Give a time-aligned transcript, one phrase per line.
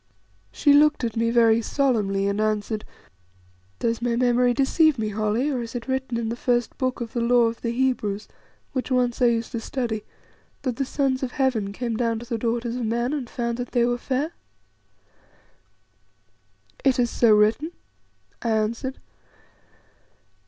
[0.51, 2.85] She looked at me very solemnly and answered
[3.77, 7.13] "Does my memory deceive me, Holly, or is it written in the first book of
[7.13, 8.27] the Law of the Hebrews,
[8.73, 10.03] which once I used to study,
[10.63, 13.73] that the sons of Heaven came down to the daughters of men, and found that
[13.73, 14.31] they were fair?"
[16.83, 17.71] "It is so written,"
[18.41, 18.97] I answered.